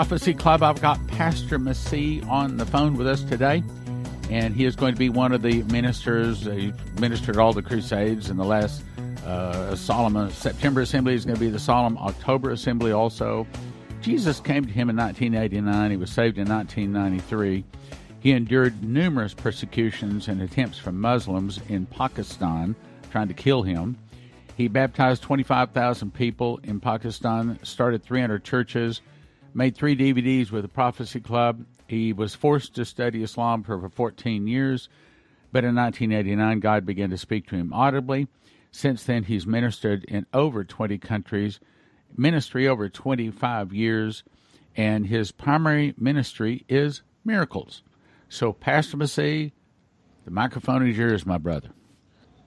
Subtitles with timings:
[0.00, 0.62] Prophecy Club.
[0.62, 3.62] I've got Pastor Masih on the phone with us today,
[4.30, 6.46] and he is going to be one of the ministers.
[6.46, 8.82] He ministered all the crusades in the last
[9.26, 11.12] uh, solemn September assembly.
[11.12, 13.46] is going to be the solemn October assembly also.
[14.00, 15.90] Jesus came to him in 1989.
[15.90, 17.62] He was saved in 1993.
[18.20, 22.74] He endured numerous persecutions and attempts from Muslims in Pakistan
[23.10, 23.98] trying to kill him.
[24.56, 29.02] He baptized 25,000 people in Pakistan, started 300 churches,
[29.54, 31.64] made three DVDs with the Prophecy Club.
[31.86, 34.88] He was forced to study Islam for 14 years,
[35.52, 38.28] but in 1989, God began to speak to him audibly.
[38.70, 41.60] Since then, he's ministered in over 20 countries,
[42.16, 44.22] ministry over 25 years,
[44.76, 47.82] and his primary ministry is miracles.
[48.28, 49.52] So, Pastor Masih,
[50.24, 51.70] the microphone is yours, my brother.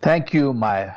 [0.02, 0.96] Thank you, my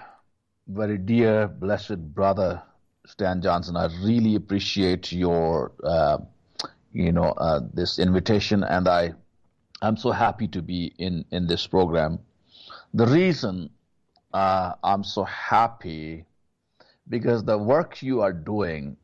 [0.68, 2.62] very dear, blessed brother,
[3.06, 3.76] Stan Johnson.
[3.76, 6.18] I really appreciate your, uh,
[6.92, 9.14] you know, uh, this invitation, and I,
[9.82, 12.18] I'm so happy to be in in this program.
[12.94, 13.70] The reason
[14.32, 16.24] uh, I'm so happy
[17.08, 18.96] because the work you are doing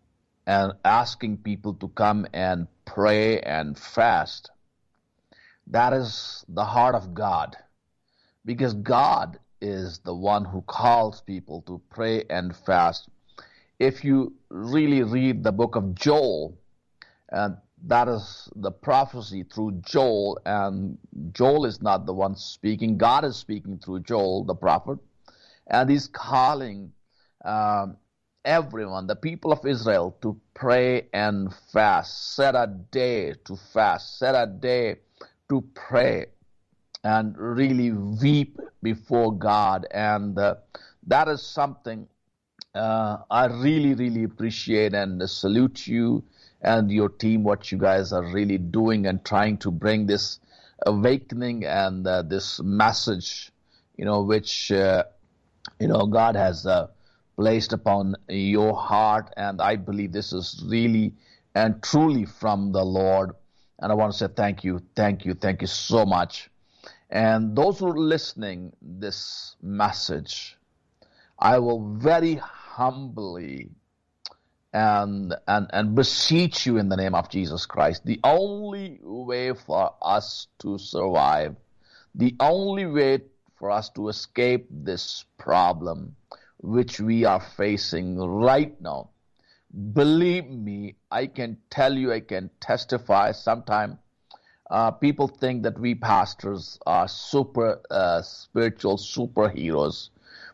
[0.47, 4.51] and asking people to come and pray and fast,
[5.69, 7.57] that is the heart of God.
[8.45, 13.09] Because God is the one who calls people to pray and fast.
[13.83, 16.57] If you really read the book of Joel,
[17.31, 20.99] and that is the prophecy through Joel, and
[21.33, 25.01] Joel is not the one speaking, God is speaking through Joel, the prophet,
[25.67, 26.93] and he's calling
[27.45, 27.97] um,
[28.45, 32.37] everyone, the people of Israel, to pray and fast.
[32.37, 34.99] Set a day to fast, set a day
[35.49, 36.27] to pray
[37.03, 39.89] and really weep before God.
[39.91, 40.55] And uh,
[41.09, 42.07] that is something
[42.75, 46.25] uh, I really, really appreciate and salute you
[46.63, 50.41] and your team, what you guys are really doing and trying to bring this
[50.87, 53.53] awakening and uh, this message,
[53.97, 55.05] you know, which, uh,
[55.79, 56.89] you know, God has uh,
[57.37, 59.31] placed upon your heart.
[59.37, 61.15] And I believe this is really
[61.55, 63.33] and truly from the Lord.
[63.81, 66.49] And I want to say thank you, thank you, thank you so much.
[67.11, 70.57] And those who are listening this message,
[71.39, 72.41] I will very
[72.73, 73.71] humbly
[74.73, 78.05] and, and, and beseech you in the name of Jesus Christ.
[78.07, 81.57] The only way for us to survive,
[82.15, 83.21] the only way
[83.59, 86.17] for us to escape this problem
[86.59, 89.11] which we are facing right now.
[89.93, 93.97] Believe me, I can tell you, I can testify Sometimes
[94.71, 100.09] uh, people think that we pastors are super uh, spiritual superheroes.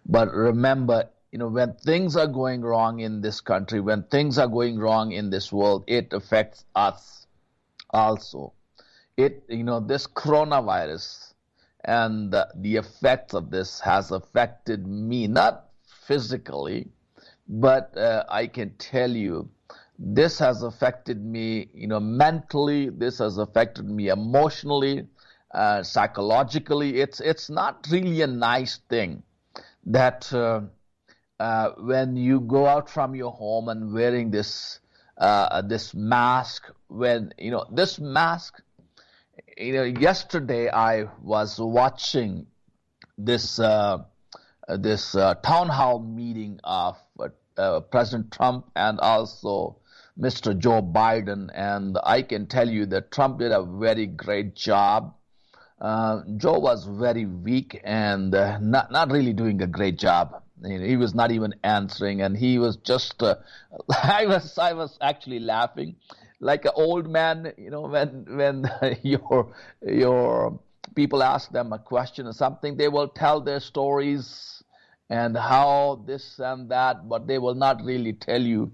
[0.05, 4.49] But remember, you know, when things are going wrong in this country, when things are
[4.49, 7.27] going wrong in this world, it affects us
[7.91, 8.53] also.
[9.17, 11.35] It, you know, this coronavirus
[11.85, 15.69] and the, the effects of this has affected me, not
[16.07, 16.89] physically,
[17.49, 19.51] but uh, I can tell you
[19.99, 22.89] this has affected me, you know, mentally.
[22.89, 25.09] This has affected me emotionally,
[25.53, 27.01] uh, psychologically.
[27.01, 29.25] It's it's not really a nice thing
[29.87, 30.61] that uh,
[31.41, 34.81] uh, when you go out from your home and wearing this
[35.17, 38.61] uh, this mask, when you know this mask.
[39.57, 42.47] You know, yesterday I was watching
[43.17, 43.99] this uh,
[44.69, 46.97] this uh, town hall meeting of
[47.91, 49.79] President Trump and also
[50.19, 50.57] Mr.
[50.57, 55.15] Joe Biden, and I can tell you that Trump did a very great job.
[55.81, 60.43] Uh, Joe was very weak and uh, not not really doing a great job.
[60.65, 63.23] He was not even answering, and he was just.
[63.23, 63.37] Uh,
[63.91, 65.97] I was I was actually laughing,
[66.41, 67.53] like an old man.
[67.57, 68.71] You know, when when
[69.03, 69.53] your
[69.83, 70.59] your
[70.95, 74.63] people ask them a question or something, they will tell their stories
[75.11, 78.71] and how this and that, but they will not really tell you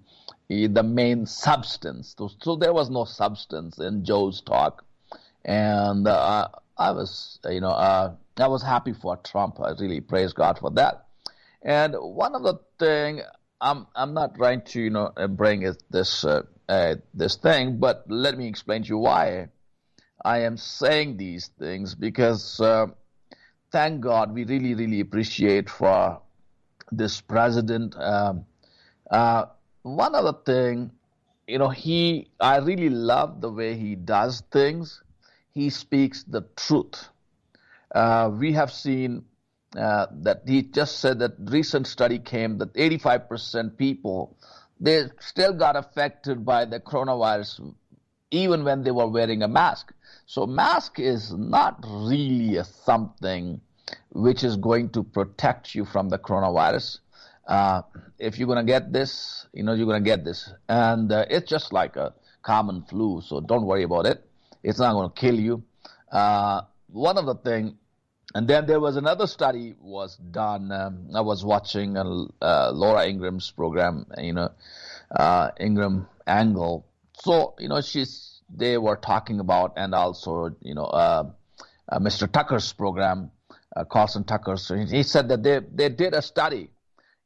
[0.48, 2.14] the main substance.
[2.42, 4.84] So there was no substance in Joe's talk,
[5.44, 9.60] and uh, I was, you know, uh, I was happy for Trump.
[9.60, 11.06] I really praise God for that.
[11.64, 13.22] And one of the thing
[13.60, 18.36] I'm I'm not trying to you know bring this uh, uh, this thing, but let
[18.36, 19.48] me explain to you why
[20.22, 22.86] I am saying these things because uh,
[23.72, 26.20] thank God we really really appreciate for
[26.92, 27.96] this president.
[27.98, 28.44] Um,
[29.10, 29.46] uh,
[29.82, 30.90] one other thing,
[31.46, 35.02] you know, he, I really love the way he does things.
[35.52, 37.08] He speaks the truth.
[37.94, 39.24] Uh, we have seen
[39.76, 44.36] uh, that he just said that recent study came that 85% people
[44.80, 47.74] they still got affected by the coronavirus
[48.30, 49.92] even when they were wearing a mask.
[50.26, 53.60] So mask is not really a something
[54.10, 56.98] which is going to protect you from the coronavirus.
[57.46, 57.82] Uh,
[58.18, 60.50] if you're going to get this, you know, you're going to get this.
[60.68, 64.24] And uh, it's just like a common flu, so don't worry about it.
[64.62, 65.62] It's not going to kill you.
[66.10, 67.76] Uh, one of the thing,
[68.34, 70.72] and then there was another study was done.
[70.72, 74.50] Um, I was watching uh, Laura Ingraham's program, you know,
[75.10, 76.84] uh, Ingraham Angle.
[77.22, 81.30] So, you know, she's, they were talking about, and also, you know, uh,
[81.92, 82.30] Mr.
[82.30, 83.30] Tucker's program,
[83.88, 84.56] Carson Tucker.
[84.56, 86.70] So he said that they, they did a study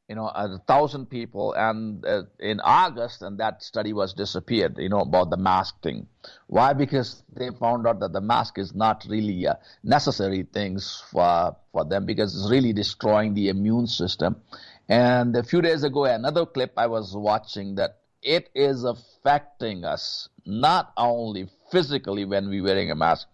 [0.08, 4.78] you know, a thousand people, and uh, in August, and that study was disappeared.
[4.78, 6.06] You know about the mask thing.
[6.46, 6.72] Why?
[6.72, 11.84] Because they found out that the mask is not really a necessary things for for
[11.84, 14.36] them because it's really destroying the immune system.
[14.88, 20.30] And a few days ago, another clip I was watching that it is affecting us
[20.46, 23.28] not only physically when we're wearing a mask,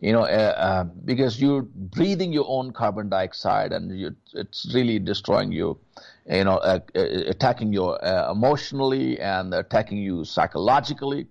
[0.00, 4.98] you know, uh, uh, because you're breathing your own carbon dioxide and you, it's really
[4.98, 5.78] destroying you,
[6.26, 11.26] you know, uh, uh attacking you uh, emotionally and attacking you psychologically.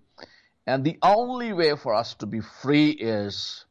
[0.66, 3.66] And the only way for us to be free is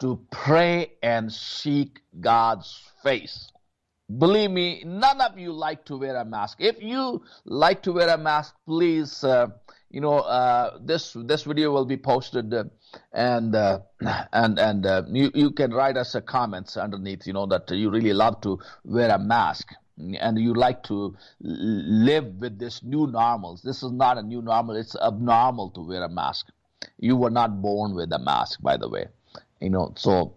[0.00, 3.50] to pray and seek God's face.
[4.18, 6.58] Believe me, none of you like to wear a mask.
[6.60, 9.46] If you like to wear a mask, please, uh,
[9.90, 12.64] you know, uh, this this video will be posted, uh,
[13.12, 13.54] and
[14.32, 17.26] and and you you can write us a comments underneath.
[17.26, 22.26] You know that you really love to wear a mask, and you like to live
[22.40, 23.62] with this new normals.
[23.62, 26.46] This is not a new normal; it's abnormal to wear a mask.
[26.98, 29.06] You were not born with a mask, by the way.
[29.60, 30.34] You know, so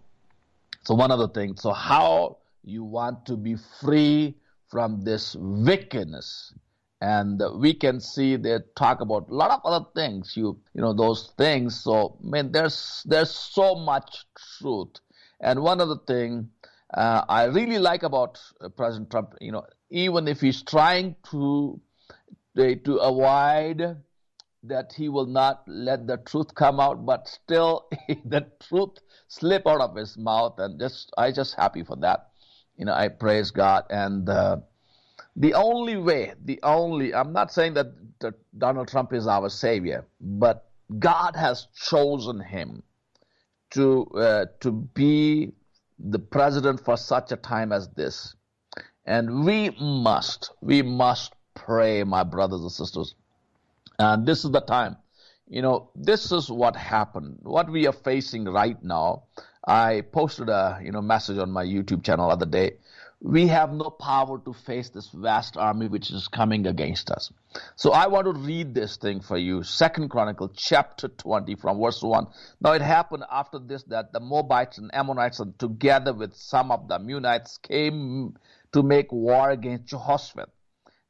[0.84, 1.56] so one other thing.
[1.56, 4.36] So how you want to be free
[4.70, 6.54] from this wickedness?
[7.00, 10.92] and we can see they talk about a lot of other things you you know
[10.92, 14.26] those things so i mean there's there's so much
[14.58, 14.98] truth
[15.40, 16.48] and one other thing
[16.94, 21.80] uh, i really like about uh, president trump you know even if he's trying to
[22.56, 23.96] to avoid
[24.64, 27.88] that he will not let the truth come out but still
[28.24, 28.98] the truth
[29.28, 32.30] slip out of his mouth and just i just happy for that.
[32.76, 34.56] You know i praise god and uh,
[35.38, 40.04] the only way, the only, I'm not saying that, that Donald Trump is our savior,
[40.20, 40.68] but
[40.98, 42.82] God has chosen him
[43.70, 45.52] to uh, to be
[45.98, 48.34] the president for such a time as this.
[49.04, 53.14] And we must, we must pray, my brothers and sisters.
[53.98, 54.96] And this is the time.
[55.48, 57.38] You know, this is what happened.
[57.42, 59.24] What we are facing right now.
[59.66, 62.76] I posted a you know message on my YouTube channel other day
[63.20, 67.32] we have no power to face this vast army which is coming against us.
[67.74, 69.64] So I want to read this thing for you.
[69.64, 72.26] Second Chronicle chapter 20 from verse 1.
[72.60, 76.86] Now it happened after this that the Moabites and Ammonites and together with some of
[76.86, 78.36] the Meunites came
[78.72, 80.50] to make war against Jehoshaphat.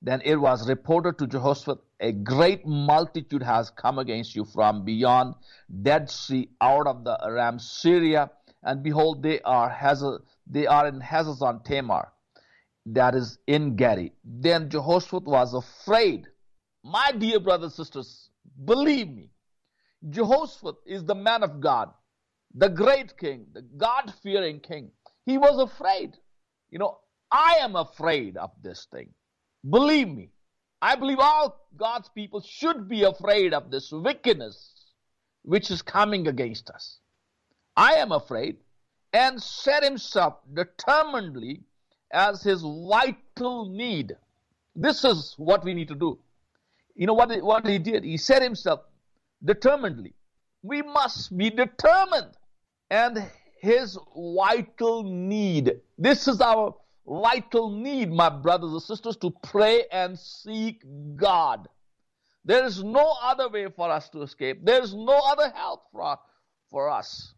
[0.00, 5.34] Then it was reported to Jehoshaphat, a great multitude has come against you from beyond
[5.82, 8.30] Dead Sea out of the Aram Syria,
[8.62, 12.12] and behold, they are Hazel they are in Hazazon Tamar,
[12.86, 14.12] that is En Gedi.
[14.24, 16.26] Then Jehoshaphat was afraid.
[16.84, 18.30] My dear brothers and sisters,
[18.64, 19.30] believe me,
[20.08, 21.90] Jehoshaphat is the man of God,
[22.54, 24.90] the great king, the God fearing king.
[25.26, 26.16] He was afraid.
[26.70, 26.98] You know,
[27.30, 29.10] I am afraid of this thing.
[29.68, 30.30] Believe me,
[30.80, 34.74] I believe all God's people should be afraid of this wickedness
[35.42, 36.98] which is coming against us.
[37.76, 38.56] I am afraid
[39.12, 41.62] and set himself determinedly
[42.12, 44.16] as his vital need.
[44.74, 46.18] This is what we need to do.
[46.94, 48.04] You know what, what he did?
[48.04, 48.80] He set himself
[49.44, 50.14] determinedly.
[50.62, 52.36] We must be determined.
[52.90, 55.80] And his vital need.
[55.98, 56.74] This is our
[57.06, 60.82] vital need, my brothers and sisters, to pray and seek
[61.16, 61.68] God.
[62.44, 64.64] There is no other way for us to escape.
[64.64, 66.18] There is no other help for,
[66.70, 67.34] for us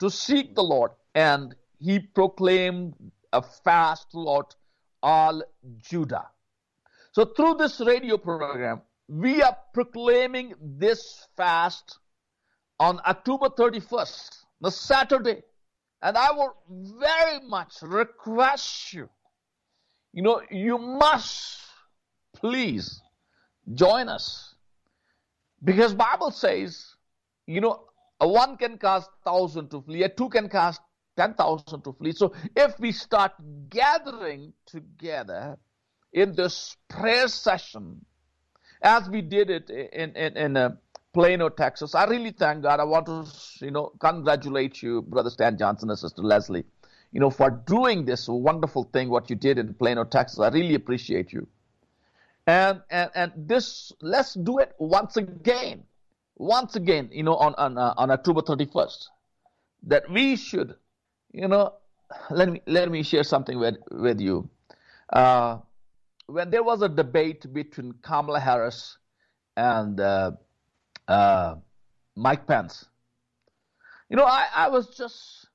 [0.00, 2.94] to seek the Lord and he proclaimed
[3.32, 4.54] a fast throughout
[5.02, 5.42] all
[5.78, 6.28] Judah.
[7.12, 11.98] So through this radio program, we are proclaiming this fast
[12.80, 14.30] on October 31st,
[14.60, 15.42] the Saturday.
[16.02, 19.08] And I will very much request you,
[20.12, 21.60] you know, you must
[22.34, 23.00] please
[23.72, 24.54] join us.
[25.62, 26.94] Because Bible says,
[27.46, 27.84] you know,
[28.18, 30.80] one can cast thousand to flee, a two can cast
[31.16, 32.12] 10,000 to flee.
[32.12, 33.32] So if we start
[33.70, 35.56] gathering together
[36.12, 38.04] in this prayer session,
[38.82, 40.76] as we did it in, in, in, uh,
[41.14, 41.94] Plano, Texas.
[41.94, 42.80] I really thank God.
[42.80, 43.24] I want to,
[43.64, 46.64] you know, congratulate you, Brother Stan Johnson and Sister Leslie,
[47.12, 50.40] you know, for doing this wonderful thing, what you did in Plano, Texas.
[50.40, 51.46] I really appreciate you.
[52.46, 55.84] And and and this, let's do it once again,
[56.36, 59.06] once again, you know, on on uh, on October 31st,
[59.84, 60.74] that we should,
[61.34, 61.74] you know,
[62.30, 64.48] let me let me share something with with you.
[65.12, 65.58] Uh,
[66.26, 68.96] when there was a debate between Kamala Harris
[69.56, 70.30] and uh,
[71.08, 71.56] uh,
[72.14, 72.86] Mike Pence,
[74.08, 75.48] you know, I, I was just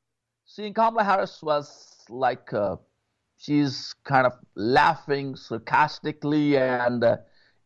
[0.45, 2.75] seeing Kamala Harris was like uh,
[3.38, 7.17] she's kind of laughing sarcastically, and uh,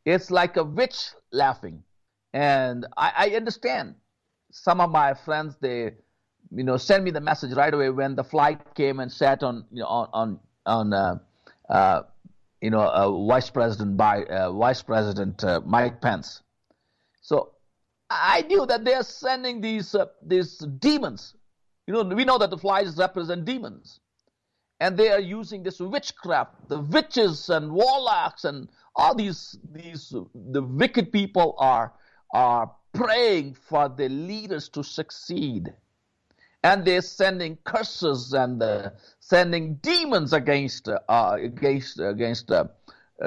[0.05, 1.84] it's like a witch laughing.
[2.32, 3.96] And I, I understand
[4.51, 5.93] some of my friends they
[6.56, 9.66] you know send me the message right away when the flight came and sat on
[9.72, 11.20] you know on on, on uh,
[11.70, 12.04] uh,
[12.64, 16.44] you know, uh, Vice President by uh, Vice President uh, Mike Pence.
[17.22, 17.52] So
[18.10, 21.36] I knew that they are sending these uh, these demons.
[21.88, 24.00] You know, we know that the flies represent demons,
[24.80, 26.70] and they are using this witchcraft.
[26.70, 31.92] The witches and warlocks and all these these the wicked people are
[32.34, 35.74] are praying for the leaders to succeed
[36.63, 38.89] and they're sending curses and uh,
[39.20, 42.65] sending demons against uh, against against uh,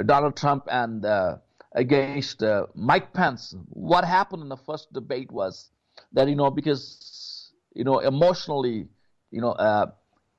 [0.06, 1.36] Donald Trump and uh,
[1.72, 3.54] against uh, Mike Pence.
[3.68, 5.70] What happened in the first debate was
[6.12, 8.88] that you know because you know emotionally,
[9.30, 9.90] you know, uh,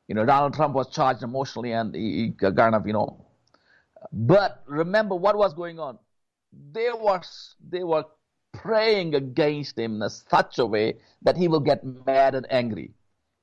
[0.08, 3.24] you know Donald Trump was charged emotionally and he, he kind of you know.
[4.12, 6.00] But remember what was going on.
[6.72, 8.06] They was they were
[8.62, 12.92] praying against him in such a way that he will get mad and angry.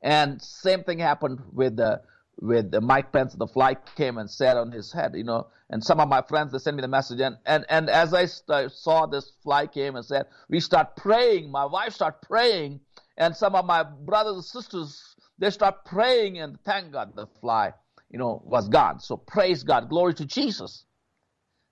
[0.03, 2.03] And same thing happened with the
[2.41, 3.35] with the Mike Pence.
[3.35, 5.47] The fly came and sat on his head, you know.
[5.71, 8.27] And some of my friends they sent me the message, and and and as I
[8.27, 11.51] st- saw this fly came and said, we start praying.
[11.51, 12.81] My wife start praying,
[13.17, 17.73] and some of my brothers and sisters they start praying, and thank God the fly,
[18.11, 19.01] you know, was gone.
[19.01, 20.85] So praise God, glory to Jesus.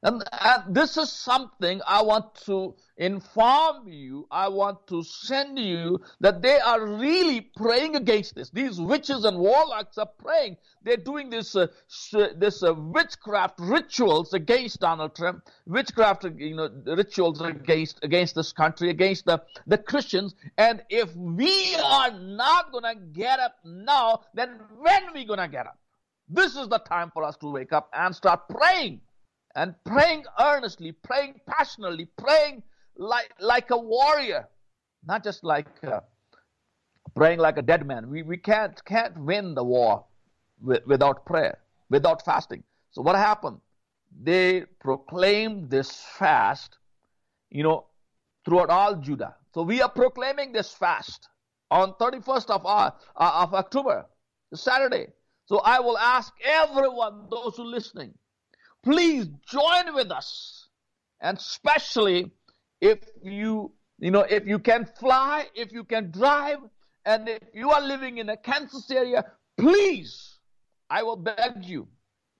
[0.04, 4.26] And, and, this is something I want to inform you.
[4.32, 8.50] I want to send you that they are really praying against this.
[8.50, 10.56] These witches and warlocks are praying.
[10.82, 11.68] They're doing this uh,
[12.37, 18.90] this uh, witchcraft rituals against Donald Trump, witchcraft you know rituals against against this country,
[18.90, 20.35] against the the Christians.
[20.59, 25.68] And if we are not gonna get up now, then when are we gonna get
[25.68, 25.78] up?
[26.28, 29.00] This is the time for us to wake up and start praying
[29.54, 32.62] and praying earnestly, praying passionately, praying
[32.97, 34.49] like like a warrior,
[35.04, 36.00] not just like uh,
[37.14, 38.09] praying like a dead man.
[38.09, 40.04] We we can't can't win the war
[40.61, 41.59] with, without prayer,
[41.90, 42.62] without fasting.
[42.90, 43.61] So what happened?
[44.23, 46.78] They proclaimed this fast,
[47.50, 47.87] you know,
[48.44, 49.37] throughout all Judah.
[49.54, 51.28] So we are proclaiming this fast
[51.71, 54.06] on 31st of uh, of October,
[54.54, 55.09] Saturday.
[55.47, 58.14] So I will ask everyone, those who are listening,
[58.82, 60.68] please join with us.
[61.20, 62.30] And especially
[62.80, 66.58] if you, you know, if you can fly, if you can drive,
[67.04, 69.24] and if you are living in a Kansas area,
[69.56, 70.38] please,
[70.90, 71.88] I will beg you,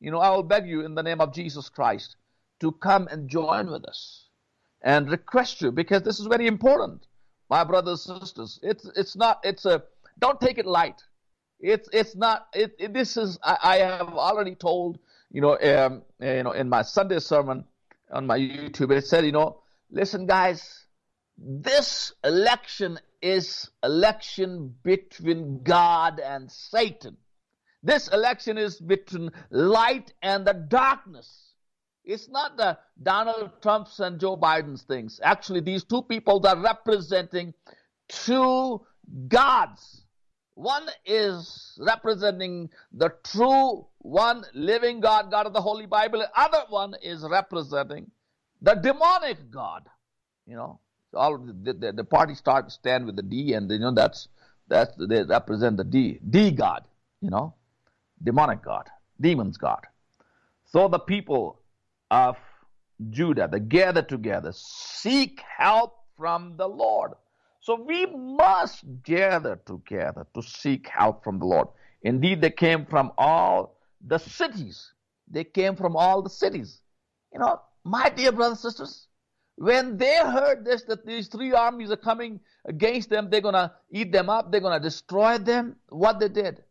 [0.01, 2.17] you know, I will beg you in the name of Jesus Christ
[2.61, 4.29] to come and join with us
[4.83, 7.07] and request you because this is very important,
[7.49, 8.59] my brothers and sisters.
[8.63, 9.85] It's it's not it's a
[10.19, 11.03] don't take it light.
[11.61, 14.99] It's it's not it, it this is I, I have already told
[15.33, 17.65] you know, um, you know, in my Sunday sermon
[18.11, 20.85] on my YouTube, it said, you know, listen, guys,
[21.39, 27.17] this election is election between God and Satan.
[27.83, 31.55] This election is between light and the darkness.
[32.05, 35.19] It's not the Donald Trump's and Joe Biden's things.
[35.23, 37.55] Actually, these two people are representing
[38.09, 38.83] two
[39.29, 40.05] gods
[40.55, 46.21] one is representing the true one living God, God of the Holy Bible.
[46.21, 48.11] The other one is representing
[48.61, 49.87] the demonic God.
[50.47, 50.81] You know,
[51.15, 54.29] all the, the, the party start stand with the D, and you know that's
[54.69, 56.85] that's they represent the D, D God.
[57.21, 57.55] You know,
[58.23, 58.89] demonic God,
[59.21, 59.87] demons God.
[60.67, 61.61] So the people
[62.11, 62.37] of
[63.11, 67.13] Judah, they gather together, seek help from the Lord.
[67.63, 71.69] So we must gather together to seek help from the Lord.
[72.03, 74.93] Indeed, they came from all the cities.
[75.31, 76.81] They came from all the cities.
[77.33, 79.07] You know, my dear brothers and sisters,
[79.55, 83.71] when they heard this, that these three armies are coming against them, they're going to
[83.93, 86.65] eat them up, they're going to destroy them, what they did,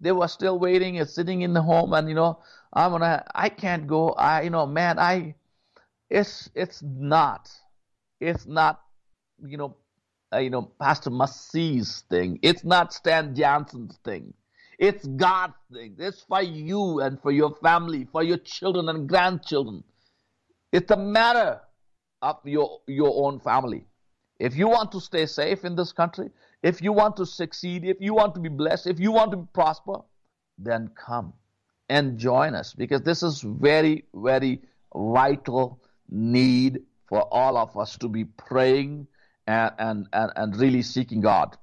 [0.00, 2.38] they were still waiting and sitting in the home and, you know,
[2.72, 4.10] I'm going to, I can't go.
[4.10, 5.34] I, you know, man, I,
[6.08, 7.50] it's, it's not,
[8.20, 8.80] it's not
[9.44, 9.76] you know,
[10.32, 12.38] uh, you know, Pastor Masih's thing.
[12.42, 14.34] It's not Stan Johnson's thing.
[14.78, 15.96] It's God's thing.
[15.98, 19.84] It's for you and for your family, for your children and grandchildren.
[20.72, 21.60] It's a matter
[22.20, 23.86] of your your own family.
[24.38, 26.30] If you want to stay safe in this country,
[26.62, 29.48] if you want to succeed, if you want to be blessed, if you want to
[29.54, 30.00] prosper,
[30.58, 31.32] then come
[31.88, 34.60] and join us because this is very, very
[34.94, 35.80] vital
[36.10, 39.06] need for all of us to be praying
[39.46, 41.56] and, and, and, and really seeking God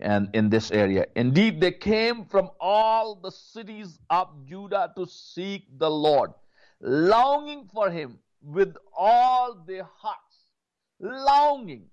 [0.00, 1.06] and in this area.
[1.16, 6.32] Indeed, they came from all the cities of Judah to seek the Lord,
[6.80, 10.36] longing for him with all their hearts,
[11.00, 11.86] longing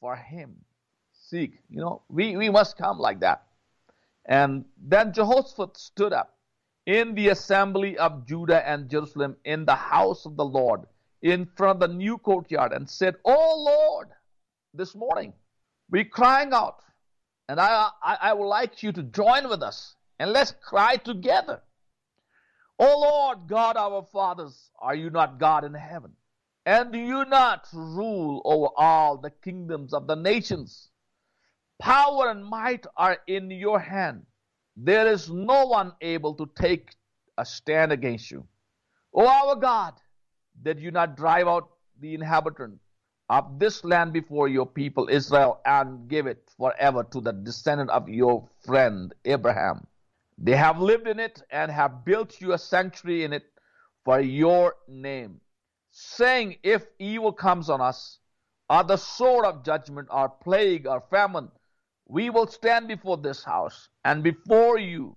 [0.00, 0.56] for him.
[1.12, 3.44] Seek, you know, we, we must come like that.
[4.26, 6.36] And then Jehoshaphat stood up
[6.86, 10.86] in the assembly of Judah and Jerusalem in the house of the Lord
[11.22, 14.08] in front of the new courtyard and said, O Lord,
[14.74, 15.32] this morning
[15.90, 16.82] we're crying out,
[17.48, 21.60] and I, I, I would like you to join with us and let's cry together.
[22.78, 26.12] Oh Lord, God our fathers, are you not God in heaven?
[26.64, 30.88] And do you not rule over all the kingdoms of the nations?
[31.80, 34.26] Power and might are in your hand.
[34.76, 36.94] There is no one able to take
[37.36, 38.46] a stand against you.
[39.12, 39.94] O our God,
[40.62, 42.78] did you not drive out the inhabitant
[43.30, 48.08] of this land before your people Israel and give it forever to the descendant of
[48.08, 49.86] your friend Abraham?
[50.36, 53.44] They have lived in it and have built you a sanctuary in it
[54.04, 55.40] for your name,
[55.92, 58.18] saying, If evil comes on us,
[58.68, 61.50] or the sword of judgment, or plague, or famine,
[62.08, 65.16] we will stand before this house and before you,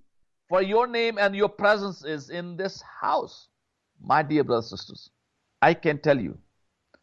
[0.49, 3.47] for your name and your presence is in this house.
[3.99, 5.09] My dear brothers and sisters,
[5.61, 6.37] I can tell you,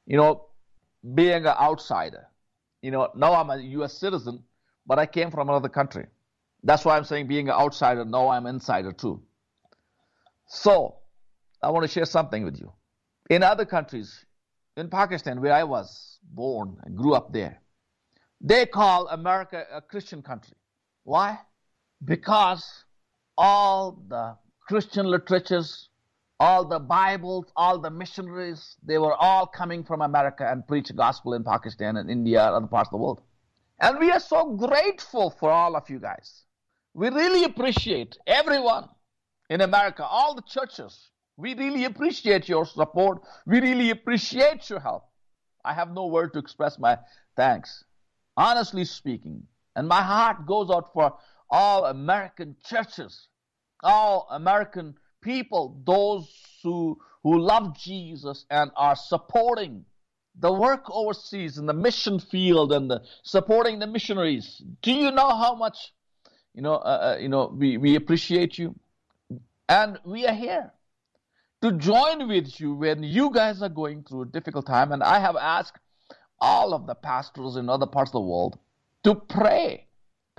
[0.07, 0.50] you know,
[1.15, 2.27] being an outsider,
[2.83, 3.95] you know, now I'm a U.S.
[3.95, 4.43] citizen,
[4.87, 6.07] but I came from another country.
[6.63, 9.23] That's why I'm saying being an outsider, now I'm insider too.
[10.47, 10.97] So,
[11.63, 12.73] I want to share something with you.
[13.29, 14.25] In other countries,
[14.77, 17.61] in Pakistan, where I was born and grew up there,
[18.41, 20.57] they call America a Christian country.
[21.05, 21.39] Why?
[22.05, 22.85] Because
[23.37, 24.37] all the
[24.67, 25.90] Christian literatures,
[26.41, 31.35] all the Bibles, all the missionaries, they were all coming from America and preach gospel
[31.35, 33.21] in Pakistan and India and other parts of the world.
[33.79, 36.45] And we are so grateful for all of you guys.
[36.95, 38.89] We really appreciate everyone
[39.49, 41.11] in America, all the churches.
[41.37, 43.23] We really appreciate your support.
[43.47, 45.05] We really appreciate your help.
[45.65, 46.99] I have no word to express my
[47.37, 47.85] thanks
[48.41, 49.43] honestly speaking.
[49.77, 51.17] And my heart goes out for
[51.51, 53.29] all American churches,
[53.83, 56.29] all American people, those
[56.63, 59.85] who, who love Jesus and are supporting
[60.39, 64.63] the work overseas in the mission field and the, supporting the missionaries.
[64.83, 65.93] Do you know how much,
[66.55, 68.75] you know, uh, uh, you know, we, we appreciate you?
[69.69, 70.73] And we are here
[71.63, 74.93] to join with you when you guys are going through a difficult time.
[74.93, 75.79] And I have asked
[76.41, 78.59] all of the pastors in other parts of the world
[79.05, 79.87] to pray.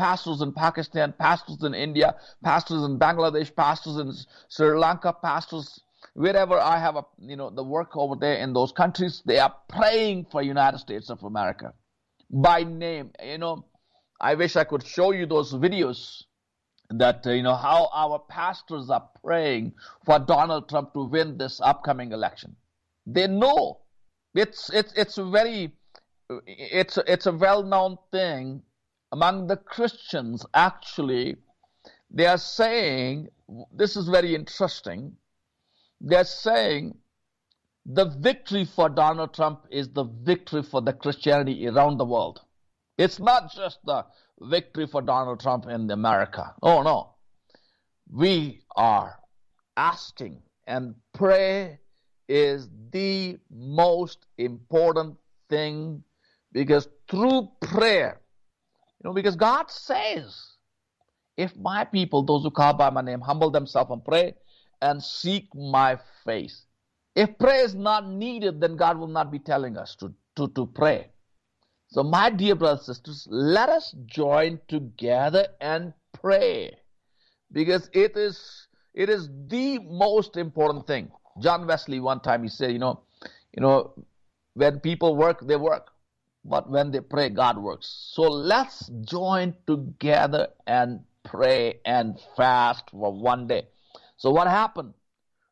[0.02, 4.12] Pastors in Pakistan, pastors in India, pastors in Bangladesh, pastors in
[4.50, 5.80] Sri Lanka, pastors
[6.14, 9.56] wherever I have a, you know the work over there in those countries, they are
[9.70, 11.74] praying for United States of America
[12.32, 13.12] by name.
[13.24, 13.66] You know,
[14.20, 16.24] I wish I could show you those videos
[16.90, 21.62] that uh, you know how our pastors are praying for Donald Trump to win this
[21.62, 22.56] upcoming election.
[23.06, 23.82] They know
[24.34, 25.74] it's it's it's very
[26.48, 28.64] it's it's a well-known thing
[29.12, 30.46] among the Christians.
[30.54, 31.38] Actually,
[32.10, 33.30] they are saying
[33.74, 35.18] this is very interesting.
[36.00, 36.98] They're saying
[37.86, 42.42] the victory for Donald Trump is the victory for the Christianity around the world.
[42.98, 44.06] It's not just the
[44.40, 46.54] victory for Donald Trump in America.
[46.62, 47.16] Oh no.
[48.10, 49.20] We are
[49.78, 51.80] asking and pray
[52.28, 55.18] is the most important
[55.50, 56.04] thing
[56.52, 58.21] because through prayer,
[59.02, 60.40] you know, because God says,
[61.36, 64.36] if my people, those who call by my name, humble themselves and pray
[64.80, 66.66] and seek my face.
[67.16, 70.68] If prayer is not needed, then God will not be telling us to, to, to
[70.68, 71.10] pray.
[71.88, 76.72] So, my dear brothers and sisters, let us join together and pray
[77.52, 81.12] because it is it is the most important thing.
[81.42, 83.02] John Wesley one time he said, you know,
[83.54, 83.94] you know,
[84.54, 85.91] when people work, they work.
[86.44, 87.88] But when they pray, God works.
[88.14, 93.68] So let's join together and pray and fast for one day.
[94.18, 94.94] So what happened?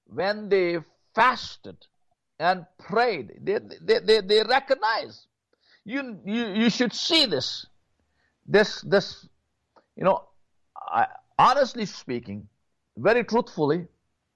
[0.05, 0.79] When they
[1.13, 1.77] fasted
[2.39, 5.27] and prayed, they, they, they, they recognized
[5.85, 7.65] You, you, you should see this.
[8.45, 9.27] This, this,
[9.95, 10.23] you know,
[10.75, 11.05] I,
[11.37, 12.47] honestly speaking,
[12.97, 13.87] very truthfully,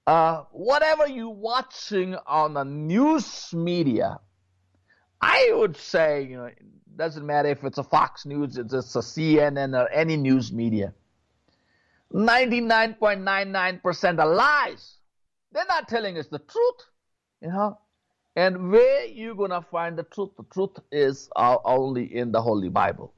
[0.08, 4.20] uh, whatever you're watching on the news media,
[5.24, 6.58] I would say, you know, it
[6.98, 10.94] doesn't matter if it's a Fox News, it's a CNN or any news media.
[12.14, 14.96] 99.99% are lies.
[15.52, 16.82] They're not telling us the truth,
[17.42, 17.80] you know.
[18.36, 20.32] And where you gonna find the truth?
[20.38, 23.14] The truth is only in the Holy Bible.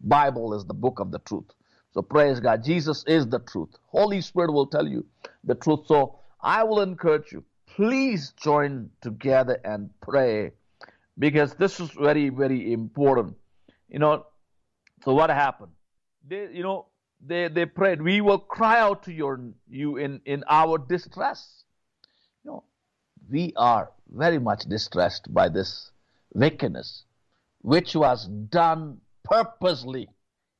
[0.00, 1.52] Bible is the book of the truth.
[1.92, 2.64] So praise God.
[2.64, 3.76] Jesus is the truth.
[3.88, 5.04] Holy Spirit will tell you
[5.44, 5.86] the truth.
[5.86, 7.44] So I will encourage you.
[7.66, 10.52] Please join together and pray
[11.20, 13.36] because this is very, very important.
[13.88, 14.26] You know,
[15.04, 15.72] so what happened?
[16.26, 16.86] They, you know,
[17.24, 21.64] they, they prayed, we will cry out to your, you in, in our distress.
[22.42, 22.64] You know,
[23.30, 25.90] we are very much distressed by this
[26.32, 27.04] wickedness,
[27.60, 30.08] which was done purposely.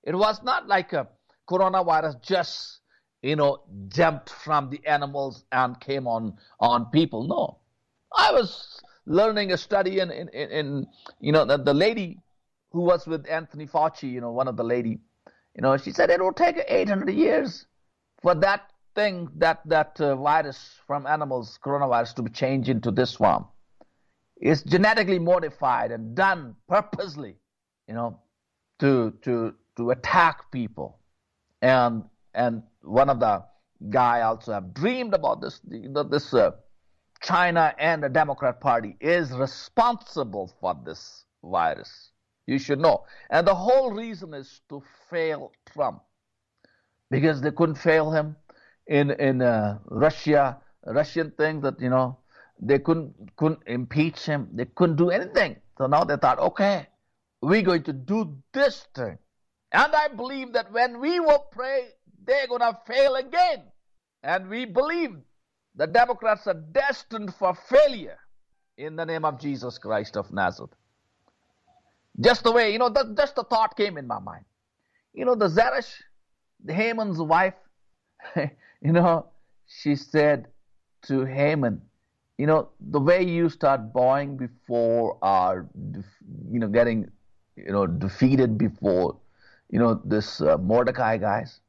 [0.05, 1.09] It was not like a
[1.49, 2.81] coronavirus just,
[3.23, 7.27] you know, jumped from the animals and came on, on people.
[7.27, 7.59] No.
[8.14, 10.86] I was learning a study in, in, in
[11.20, 12.18] you know, the, the lady
[12.72, 15.00] who was with Anthony Fauci, you know, one of the lady,
[15.54, 17.66] you know, she said it will take 800 years
[18.22, 23.18] for that thing, that, that uh, virus from animals, coronavirus, to be changed into this
[23.18, 23.44] one.
[24.36, 27.36] It's genetically modified and done purposely,
[27.88, 28.20] you know,
[28.78, 30.98] to, to, to attack people.
[31.60, 33.44] And, and one of the
[33.88, 36.52] guy also have dreamed about this, you know, this uh,
[37.22, 42.11] China and the Democrat Party is responsible for this virus.
[42.46, 43.04] You should know.
[43.30, 46.02] And the whole reason is to fail Trump
[47.11, 48.37] because they couldn't fail him
[48.87, 52.18] in in uh, Russia, Russian thing that you know
[52.61, 54.48] they couldn't couldn't impeach him.
[54.52, 55.56] They couldn't do anything.
[55.78, 56.87] So now they thought, okay,
[57.40, 59.18] we're going to do this thing.
[59.72, 61.90] And I believe that when we will pray,
[62.24, 63.62] they're going to fail again.
[64.22, 65.16] And we believe
[65.80, 68.18] the Democrats are destined for failure
[68.76, 70.74] in the name of Jesus Christ of Nazareth.
[72.20, 74.44] Just the way, you know, that, just the thought came in my mind.
[75.14, 75.90] You know, the Zeresh,
[76.62, 77.54] the Haman's wife,
[78.36, 79.28] you know,
[79.66, 80.48] she said
[81.04, 81.80] to Haman,
[82.36, 85.66] you know, the way you start bowing before our,
[86.52, 87.10] you know, getting,
[87.56, 89.16] you know, defeated before,
[89.70, 91.60] you know, this uh, Mordecai guys,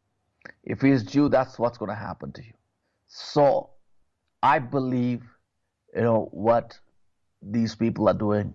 [0.66, 2.54] if he's Jew, that's what's going to happen to you.
[3.08, 3.71] So
[4.44, 5.22] I believe,
[5.96, 6.80] you know, what
[7.42, 8.54] these people are doing,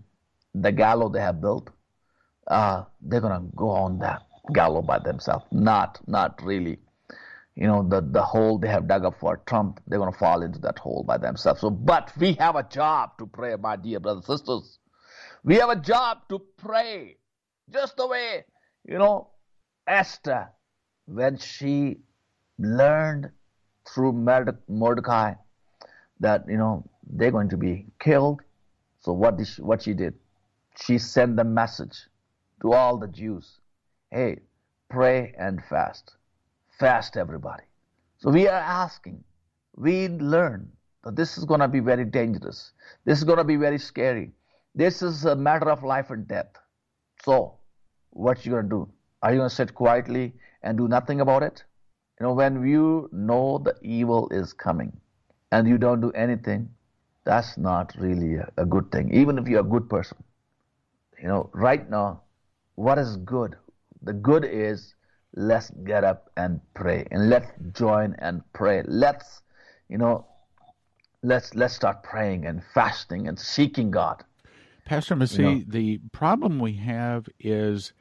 [0.54, 1.70] the gallows they have built,
[2.48, 4.22] uh, they're gonna go on that
[4.52, 5.44] gallows by themselves.
[5.52, 6.78] Not, not really.
[7.54, 10.58] You know, the the hole they have dug up for Trump, they're gonna fall into
[10.60, 11.60] that hole by themselves.
[11.60, 14.78] So, but we have a job to pray, my dear brothers and sisters.
[15.42, 17.16] We have a job to pray,
[17.70, 18.44] just the way
[18.84, 19.30] you know
[19.86, 20.50] Esther,
[21.06, 22.00] when she
[22.58, 23.30] learned
[23.88, 24.12] through
[24.68, 25.34] Mordecai
[26.20, 28.40] that you know they're going to be killed.
[29.00, 30.14] So what did she, what she did?
[30.80, 31.96] She sent the message
[32.62, 33.60] to all the Jews.
[34.10, 34.40] Hey,
[34.90, 36.16] pray and fast.
[36.78, 37.64] Fast everybody.
[38.18, 39.22] So we are asking,
[39.76, 40.70] we learn
[41.04, 42.72] that this is going to be very dangerous.
[43.04, 44.32] This is going to be very scary.
[44.74, 46.52] This is a matter of life and death.
[47.24, 47.54] So,
[48.10, 48.88] what you going to do?
[49.22, 51.64] Are you going to sit quietly and do nothing about it?
[52.20, 54.92] You know, when you know the evil is coming,
[55.52, 56.68] and you don't do anything,
[57.24, 60.18] that's not really a, a good thing, even if you're a good person.
[61.20, 62.22] You know, right now,
[62.74, 63.56] what is good?
[64.02, 64.94] The good is
[65.34, 68.82] let's get up and pray and let's join and pray.
[68.86, 69.42] Let's,
[69.88, 70.26] you know,
[71.22, 74.22] let's let's start praying and fasting and seeking God.
[74.84, 77.92] Pastor Masih, you know, the problem we have is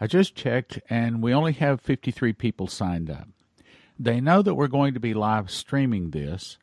[0.00, 3.28] I just checked and we only have 53 people signed up.
[3.98, 6.58] They know that we're going to be live streaming this.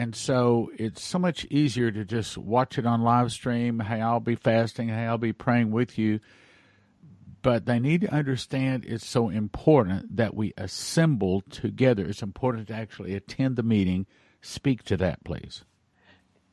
[0.00, 3.80] And so it's so much easier to just watch it on live stream.
[3.80, 4.88] Hey, I'll be fasting.
[4.88, 6.20] Hey, I'll be praying with you.
[7.42, 12.06] But they need to understand it's so important that we assemble together.
[12.06, 14.06] It's important to actually attend the meeting.
[14.40, 15.64] Speak to that, please.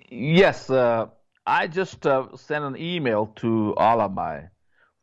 [0.09, 1.05] Yes, uh,
[1.45, 4.49] I just uh, sent an email to all of my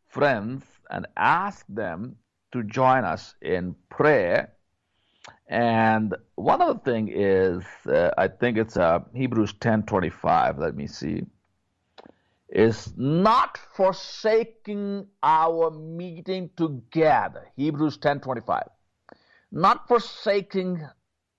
[0.08, 2.16] friends and asked them
[2.52, 4.53] to join us in prayer
[5.46, 10.58] and one other thing is, uh, I think it's uh, Hebrews 10:25.
[10.58, 11.26] Let me see.
[12.48, 17.50] Is not forsaking our meeting together.
[17.56, 18.68] Hebrews 10:25.
[19.50, 20.86] Not forsaking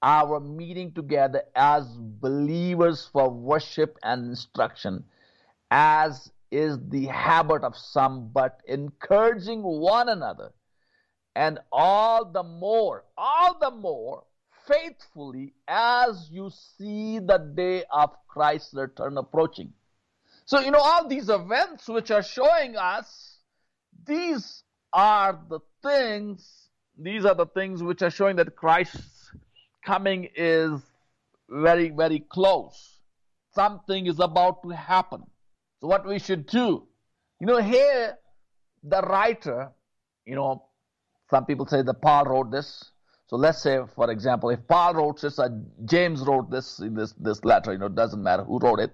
[0.01, 5.03] our meeting together as believers for worship and instruction,
[5.71, 10.53] as is the habit of some, but encouraging one another,
[11.35, 14.23] and all the more, all the more
[14.67, 19.73] faithfully as you see the day of Christ's return approaching.
[20.45, 23.37] So, you know, all these events which are showing us,
[24.05, 29.31] these are the things, these are the things which are showing that Christ's
[29.83, 30.79] coming is
[31.49, 32.99] very, very close.
[33.53, 35.23] Something is about to happen.
[35.81, 36.87] So, what we should do,
[37.39, 38.17] you know, here
[38.83, 39.71] the writer,
[40.25, 40.64] you know,
[41.29, 42.91] some people say that Paul wrote this.
[43.27, 45.49] So let's say, for example, if Paul wrote this, or
[45.85, 48.91] James wrote this in this this letter, you know, it doesn't matter who wrote it,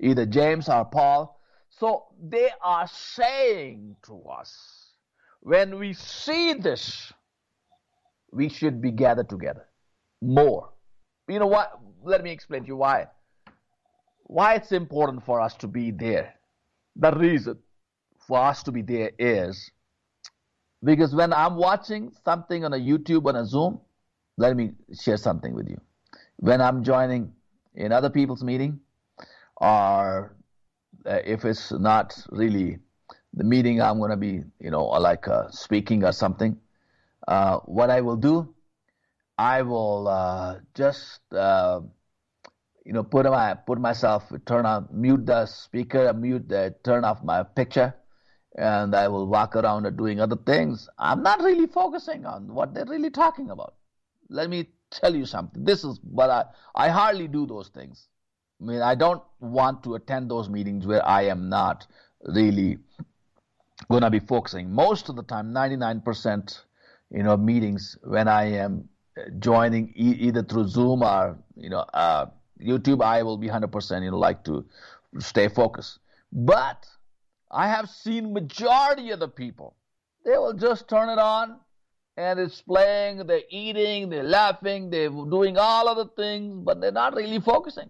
[0.00, 1.40] either James or Paul.
[1.70, 4.92] So they are saying to us,
[5.40, 7.12] when we see this,
[8.32, 9.66] we should be gathered together
[10.20, 10.70] more.
[11.28, 11.78] You know what?
[12.02, 13.06] Let me explain to you why.
[14.24, 16.34] Why it's important for us to be there.
[16.96, 17.58] The reason
[18.26, 19.70] for us to be there is
[20.82, 23.80] because when I'm watching something on a YouTube on a Zoom,
[24.36, 25.80] let me share something with you.
[26.36, 27.32] When I'm joining
[27.74, 28.80] in other people's meeting,
[29.56, 30.36] or
[31.06, 32.78] uh, if it's not really
[33.34, 36.58] the meeting I'm going to be, you know, like uh, speaking or something,
[37.28, 38.54] uh, what I will do,
[39.38, 41.80] I will uh, just, uh,
[42.84, 47.22] you know, put my put myself, turn on, mute the speaker, mute the, turn off
[47.22, 47.94] my picture,
[48.56, 50.88] and I will walk around doing other things.
[50.98, 53.74] I'm not really focusing on what they're really talking about.
[54.28, 55.64] Let me tell you something.
[55.64, 58.08] This is, but I, I hardly do those things.
[58.60, 61.86] I mean, I don't want to attend those meetings where I am not
[62.24, 62.78] really
[63.88, 64.70] going to be focusing.
[64.70, 66.60] Most of the time, 99%,
[67.10, 68.88] you know, meetings when I am
[69.38, 72.26] joining e- either through Zoom or, you know, uh,
[72.60, 74.64] YouTube, I will be 100%, you know, like to
[75.18, 75.98] stay focused.
[76.32, 76.86] But
[77.50, 79.76] I have seen majority of the people.
[80.24, 81.58] They will just turn it on
[82.16, 86.92] and it's playing, they're eating, they're laughing, they're doing all of the things, but they're
[86.92, 87.88] not really focusing.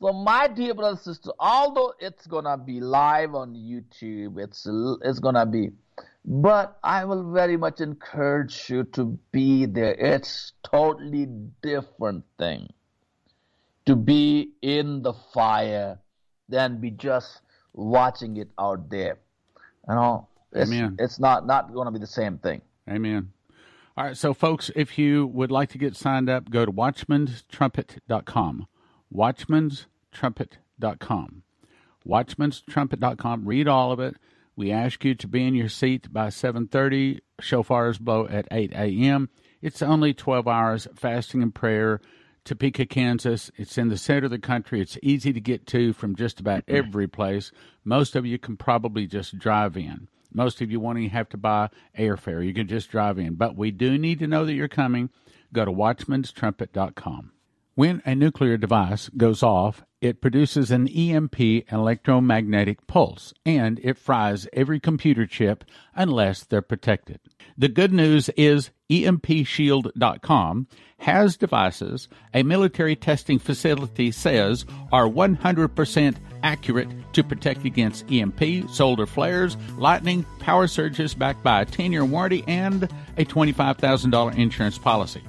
[0.00, 4.66] So my dear brother sister, although it's gonna be live on YouTube, it's
[5.02, 5.70] it's gonna be,
[6.24, 9.94] but I will very much encourage you to be there.
[9.94, 11.26] It's totally
[11.62, 12.68] different thing
[13.86, 15.98] to be in the fire
[16.48, 17.40] than be just
[17.74, 19.18] watching it out there.
[19.88, 20.96] You know, it's, Amen.
[20.98, 22.62] it's not not going to be the same thing.
[22.88, 23.32] Amen.
[23.96, 28.66] All right, so folks, if you would like to get signed up, go to watchmanstrumpet.com.
[29.14, 31.42] Watchmanstrumpet.com.
[32.06, 33.44] Watchmanstrumpet.com.
[33.44, 34.16] Read all of it.
[34.56, 37.20] We ask you to be in your seat by 7:30.
[37.40, 39.28] Shofars blow at 8 a.m.
[39.60, 42.00] It's only 12 hours fasting and prayer.
[42.44, 43.50] Topeka, Kansas.
[43.56, 44.80] It's in the center of the country.
[44.80, 47.50] It's easy to get to from just about every place.
[47.84, 50.08] Most of you can probably just drive in.
[50.32, 52.44] Most of you won't even have to buy airfare.
[52.44, 53.36] You can just drive in.
[53.36, 55.10] But we do need to know that you're coming.
[55.52, 57.32] Go to watchmanstrumpet.com.
[57.76, 61.40] When a nuclear device goes off, it produces an EMP
[61.72, 65.64] electromagnetic pulse and it fries every computer chip
[65.94, 67.18] unless they're protected.
[67.56, 70.66] The good news is EMPShield.com
[70.98, 79.06] has devices a military testing facility says are 100% accurate to protect against EMP, solar
[79.06, 82.84] flares, lightning, power surges backed by a 10 year warranty and
[83.16, 85.22] a $25,000 insurance policy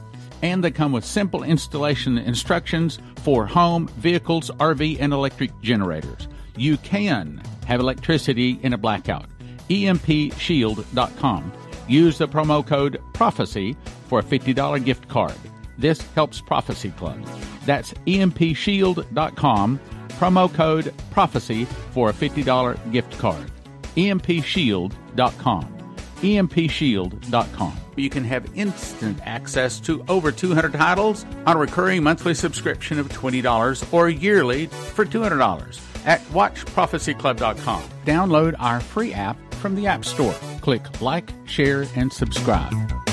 [0.45, 6.27] and they come with simple installation instructions for home, vehicles, RV, and electric generators.
[6.55, 9.25] You can have electricity in a blackout.
[9.71, 11.51] EMPShield.com.
[11.87, 13.75] Use the promo code PROPHECY
[14.07, 15.33] for a $50 gift card.
[15.79, 17.19] This helps Prophecy Club.
[17.65, 19.79] That's EMPShield.com.
[20.09, 23.51] Promo code PROPHECY for a $50 gift card.
[23.95, 25.95] EMPShield.com.
[26.21, 27.84] EMPShield.com.
[27.95, 33.09] You can have instant access to over 200 titles on a recurring monthly subscription of
[33.09, 37.83] $20 or yearly for $200 at WatchProphecyClub.com.
[38.05, 40.35] Download our free app from the App Store.
[40.61, 43.04] Click like, share, and subscribe.